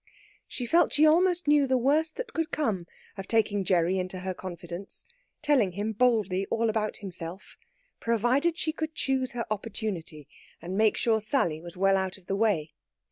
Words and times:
She 0.47 0.65
felt 0.65 0.91
she 0.93 1.05
almost 1.05 1.47
knew 1.47 1.67
the 1.67 1.77
worst 1.77 2.15
that 2.15 2.33
could 2.33 2.49
come 2.49 2.87
of 3.17 3.27
taking 3.27 3.63
Gerry 3.63 3.99
into 3.99 4.21
her 4.21 4.33
confidence, 4.33 5.05
telling 5.43 5.73
him 5.73 5.91
boldly 5.91 6.47
all 6.47 6.71
about 6.71 6.97
himself, 7.05 7.55
provided 7.99 8.57
she 8.57 8.71
could 8.73 8.95
choose 8.95 9.33
her 9.33 9.45
opportunity 9.51 10.27
and 10.59 10.75
make 10.75 10.97
sure 10.97 11.21
Sally 11.21 11.61
was 11.61 11.77
well 11.77 11.97
out 11.97 12.17
of 12.17 12.25
the 12.25 12.35
way. 12.35 12.73